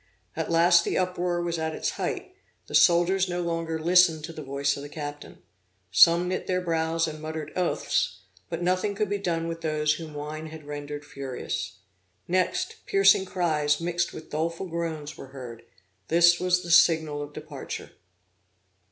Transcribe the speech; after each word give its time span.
At 0.35 0.49
last 0.49 0.83
the 0.83 0.97
uproar 0.97 1.43
was 1.43 1.59
at 1.59 1.75
its 1.75 1.91
height; 1.91 2.33
the 2.65 2.73
soldiers 2.73 3.29
no 3.29 3.43
longer 3.43 3.77
listened 3.77 4.23
to 4.23 4.33
the 4.33 4.41
voice 4.41 4.75
of 4.75 4.81
the 4.81 4.89
captain. 4.89 5.43
Some 5.91 6.27
knit 6.27 6.47
their 6.47 6.59
brows 6.59 7.07
and 7.07 7.21
muttered 7.21 7.51
oaths; 7.55 8.21
but 8.49 8.63
nothing 8.63 8.95
could 8.95 9.11
be 9.11 9.19
done 9.19 9.47
with 9.47 9.61
those 9.61 9.93
whom 9.93 10.15
wine 10.15 10.47
had 10.47 10.63
rendered 10.65 11.05
furious. 11.05 11.81
Next, 12.27 12.77
piercing 12.87 13.25
cries 13.25 13.79
mixed 13.79 14.11
with 14.11 14.31
doleful 14.31 14.65
groans 14.69 15.17
were 15.17 15.27
heard 15.37 15.61
this 16.07 16.39
was 16.39 16.63
the 16.63 16.71
signal 16.71 17.21
of 17.21 17.31
departure. 17.31 17.91